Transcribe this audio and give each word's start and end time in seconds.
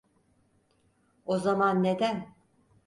O 1.25 1.37
zaman 1.37 1.83
neden? 1.83 2.35